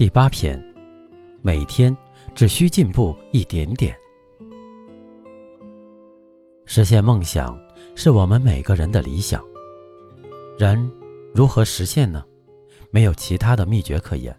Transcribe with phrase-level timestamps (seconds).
[0.00, 0.58] 第八篇，
[1.42, 1.94] 每天
[2.34, 3.94] 只需进步一点点。
[6.64, 7.54] 实现梦想
[7.94, 9.44] 是我们每个人的理想。
[10.58, 10.90] 人
[11.34, 12.24] 如何实现呢？
[12.90, 14.34] 没有其他的秘诀可言，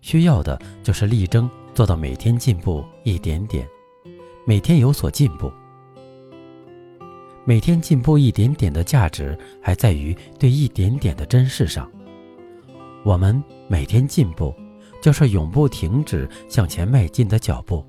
[0.00, 3.64] 需要的就是力争做到每天进步一点点，
[4.44, 5.52] 每天有所进步。
[7.44, 11.88] 每天进步一点点的价值，还在于对一点点的珍视上。
[13.04, 14.52] 我们每天进步。
[15.06, 17.86] 就是永不停止向前迈进的脚步。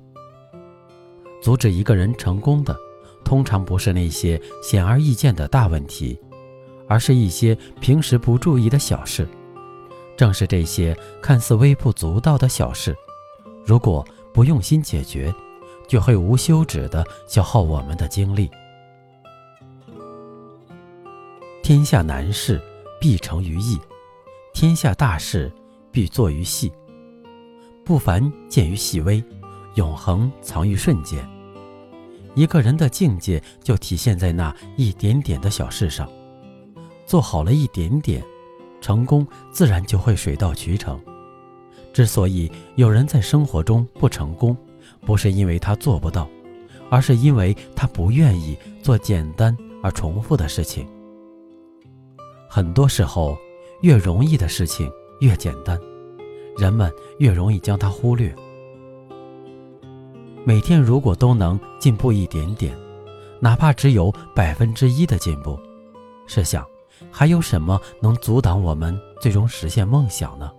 [1.42, 2.76] 阻止一个人成功的，
[3.24, 6.16] 通常不是那些显而易见的大问题，
[6.86, 9.28] 而是一些平时不注意的小事。
[10.16, 12.94] 正是这些看似微不足道的小事，
[13.66, 15.34] 如果不用心解决，
[15.88, 18.48] 就会无休止地消耗我们的精力。
[21.64, 22.62] 天下难事
[23.00, 23.76] 必成于易，
[24.54, 25.50] 天下大事
[25.90, 26.72] 必作于细。
[27.88, 29.24] 不凡见于细微，
[29.76, 31.26] 永恒藏于瞬间。
[32.34, 36.06] 一个人的境界就体现在那一点点的小事上。
[37.06, 38.22] 做好了一点点，
[38.82, 41.00] 成功自然就会水到渠成。
[41.90, 44.54] 之所以有人在生活中不成功，
[45.06, 46.28] 不是因为他做不到，
[46.90, 50.86] 而是因为他不愿意做简单而重复的事情。
[52.50, 53.34] 很多时候，
[53.80, 55.80] 越容易的事情越简单。
[56.58, 58.34] 人们越容易将它忽略。
[60.44, 62.76] 每天如果都能进步一点点，
[63.38, 65.56] 哪怕只有百分之一的进步，
[66.26, 66.66] 试想，
[67.12, 70.50] 还有什么能阻挡我们最终实现梦想呢？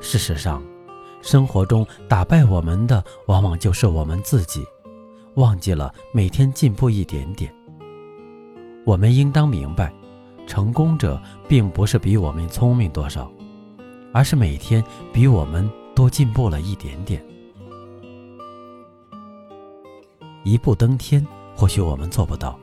[0.00, 0.60] 事实上，
[1.22, 4.64] 生活中打败我们的往往就是我们自己，
[5.34, 7.54] 忘记了每天进步一点点。
[8.84, 9.92] 我们应当明白，
[10.46, 13.30] 成功者并不是比我们聪明多少。
[14.16, 14.82] 而是每天
[15.12, 17.22] 比我们多进步了一点点。
[20.42, 21.22] 一步登天，
[21.54, 22.58] 或许我们做不到，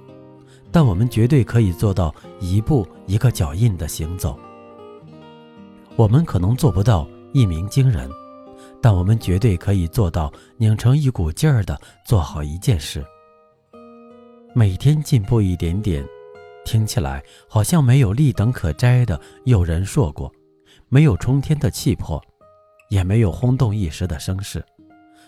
[0.72, 4.36] 但我们绝对可以做到一步一个脚印的行走。
[5.96, 8.10] 我们可能做不到一鸣惊人，
[8.82, 13.06] 但我们绝对可以做到拧成一股劲儿的做好一件事。
[14.56, 16.04] 每天进步一点点，
[16.66, 20.34] 听起来好像没有立等可摘的有人说过。
[20.94, 22.22] 没有冲天的气魄，
[22.88, 24.64] 也没有轰动一时的声势，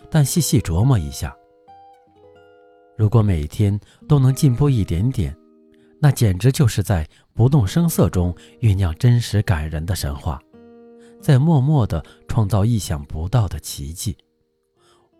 [0.08, 1.36] 但细细琢磨一下，
[2.96, 5.36] 如果每天都能进步一点点，
[6.00, 7.04] 那简直就是在
[7.34, 10.40] 不动声色中酝酿真实感人的神话，
[11.20, 14.16] 在默默地创造意想不到的奇迹。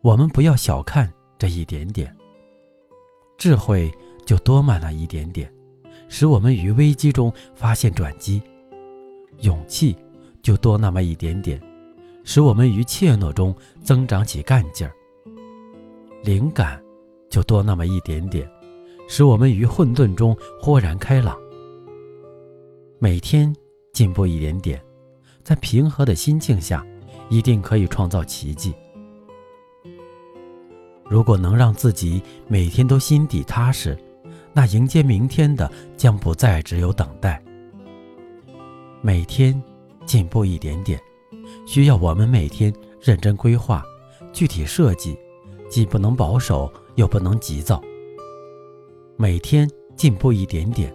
[0.01, 2.17] 我们不要小看这一点点，
[3.37, 3.93] 智慧
[4.25, 5.53] 就多满了一点点，
[6.09, 8.41] 使我们于危机中发现转机，
[9.41, 9.99] 勇气。
[10.47, 11.61] 就多那么一点点，
[12.23, 13.53] 使我们于怯懦中
[13.83, 14.93] 增长起干劲儿；
[16.23, 16.81] 灵感
[17.29, 18.49] 就多那么一点点，
[19.09, 21.37] 使我们于混沌中豁然开朗。
[23.01, 23.53] 每天
[23.93, 24.81] 进步一点点，
[25.43, 26.87] 在平和的心境下，
[27.29, 28.73] 一定可以创造奇迹。
[31.11, 33.99] 如果能让自己每天都心底踏实，
[34.53, 37.43] 那迎接明天的将不再只有等待。
[39.03, 39.61] 每天。
[40.07, 41.01] 进步一点点，
[41.67, 43.83] 需要我们每天认真规划、
[44.33, 45.19] 具体设计，
[45.69, 47.83] 既不能保守，又不能急躁。
[49.17, 50.95] 每天进步一点点，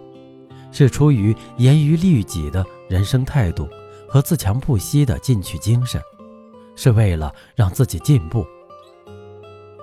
[0.70, 3.68] 是出于严于律己的人生态度
[4.08, 6.00] 和自强不息的进取精神，
[6.74, 8.46] 是为了让自己进步。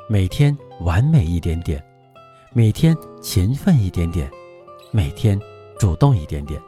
[0.09, 1.83] 每天完美一点点，
[2.51, 4.29] 每天勤奋一点点，
[4.91, 5.39] 每天
[5.77, 6.59] 主动一点点，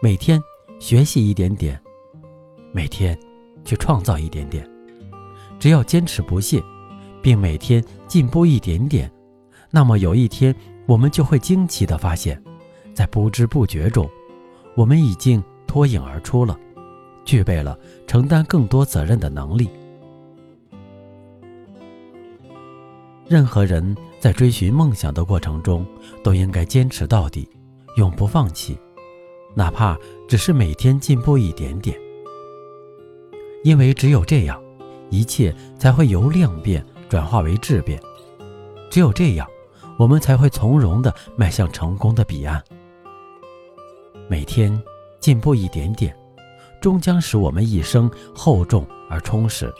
[0.00, 0.42] 每天
[0.80, 1.78] 学习一点点。
[2.72, 3.18] 每天
[3.64, 4.68] 去创造一点点，
[5.58, 6.62] 只要坚持不懈，
[7.22, 9.10] 并每天进步一点点，
[9.70, 10.54] 那么有一天
[10.86, 12.42] 我们就会惊奇地发现，
[12.94, 14.08] 在不知不觉中，
[14.74, 16.58] 我们已经脱颖而出了，
[17.24, 19.68] 具备了承担更多责任的能力。
[23.26, 25.86] 任何人在追寻梦想的过程中，
[26.24, 27.46] 都应该坚持到底，
[27.96, 28.78] 永不放弃。
[29.54, 31.98] 哪怕只是每天进步一点点。
[33.62, 34.62] 因为只有这样，
[35.10, 38.00] 一切才会由量变转化为质变。
[38.90, 39.46] 只有这样，
[39.98, 42.62] 我们才会从容地迈向成功的彼岸。
[44.28, 44.80] 每天
[45.20, 46.14] 进步一点点，
[46.80, 49.72] 终将使我们一生厚重而充实。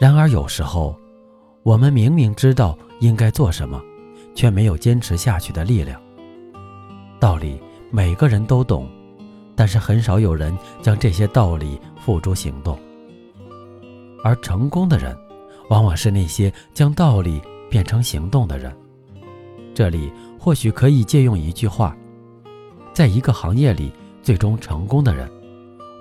[0.00, 0.96] 然而，有时候，
[1.62, 3.82] 我们明明知道应该做什么，
[4.34, 6.00] 却没有坚持下去的力量。
[7.18, 7.60] 道理
[7.90, 8.88] 每个人都懂，
[9.56, 12.78] 但是很少有人将这些道理付诸行动。
[14.22, 15.16] 而成功的人，
[15.70, 18.76] 往往是那些将道理变成行动的人。
[19.74, 21.96] 这里或许可以借用一句话：
[22.92, 23.90] 在一个行业里，
[24.22, 25.30] 最终成功的人，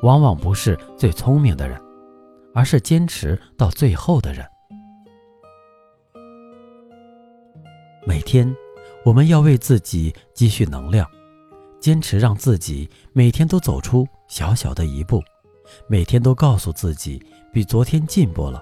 [0.02, 1.82] 往往不是最聪明的人。
[2.58, 4.46] 而是坚持到最后的人。
[8.08, 8.50] 每天，
[9.04, 11.06] 我们要为自己积蓄能量，
[11.86, 15.22] 坚持让自己每天都走出小小的一步，
[15.88, 17.24] 每天都告诉自己
[17.54, 18.60] 比昨天进步了。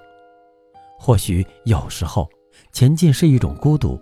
[0.99, 2.29] 或许有时候
[2.73, 3.97] 前进是一种孤独，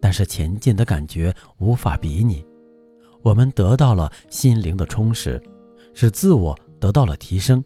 [0.00, 2.44] 但是前进的感觉无法比拟。
[3.22, 5.40] 我们得到了心灵的充实，
[5.94, 7.64] 使自我得到了提升。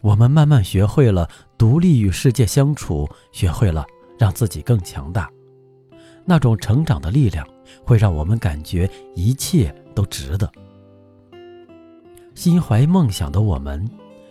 [0.00, 3.86] 我们慢慢学会了独立与世界相处，学会了
[4.18, 5.30] 让自己更强大。
[6.24, 7.46] 那种成长的力量
[7.84, 10.50] 会让我们感觉一切都值得。
[12.34, 13.88] 心怀梦想的我们，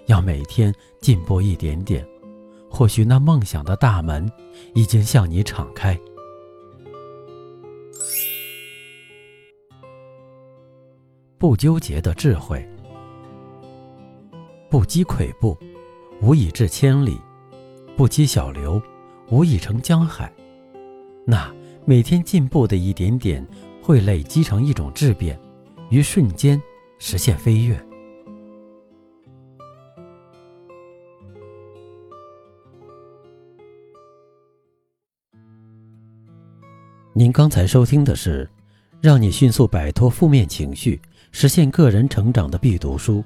[0.07, 2.05] 要每天进步一点点。
[2.71, 4.31] 或许那梦想的大门
[4.75, 5.99] 已经向你敞开。
[11.37, 12.63] 不纠结的智慧。
[14.69, 15.57] 不积跬步，
[16.21, 17.13] 无以至千里；
[17.97, 18.79] 不积小流，
[19.31, 20.31] 无以成江海。
[21.25, 21.51] 那
[21.85, 23.45] 每天进步的一点点，
[23.81, 25.39] 会累积成一种质变，
[25.89, 26.61] 于瞬间
[26.99, 27.79] 实现飞跃。
[37.13, 38.49] 您刚才收听的是，
[39.01, 41.01] 让你迅速摆脱负面情绪，
[41.31, 43.23] 实现个人成长的必读书。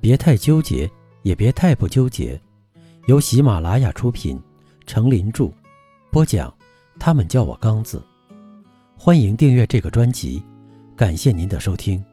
[0.00, 0.90] 别太纠结，
[1.22, 2.40] 也别太不纠结。
[3.06, 4.40] 由喜马拉雅出品，
[4.86, 5.50] 程林著，
[6.10, 6.52] 播讲。
[6.98, 8.00] 他们叫我刚子。
[8.96, 10.40] 欢迎订阅这个专辑，
[10.96, 12.11] 感谢您的收听。